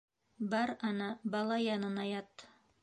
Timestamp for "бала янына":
1.37-2.09